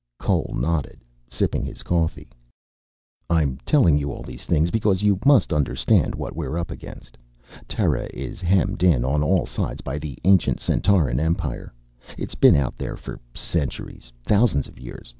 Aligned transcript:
Cole 0.17 0.55
nodded, 0.57 0.99
sipping 1.29 1.63
his 1.63 1.83
coffee. 1.83 2.31
"I'm 3.29 3.57
telling 3.67 3.99
you 3.99 4.11
all 4.11 4.23
these 4.23 4.45
things 4.45 4.71
because 4.71 5.03
you 5.03 5.19
must 5.27 5.53
understand 5.53 6.15
what 6.15 6.35
we're 6.35 6.57
up 6.57 6.71
against. 6.71 7.19
Terra 7.67 8.07
is 8.11 8.41
hemmed 8.41 8.81
in 8.81 9.05
on 9.05 9.21
all 9.21 9.45
sides 9.45 9.81
by 9.81 9.99
the 9.99 10.17
ancient 10.23 10.59
Centauran 10.59 11.19
Empire. 11.19 11.71
It's 12.17 12.33
been 12.33 12.55
out 12.55 12.79
there 12.79 12.97
for 12.97 13.19
centuries, 13.35 14.11
thousands 14.25 14.67
of 14.67 14.79
years. 14.79 15.09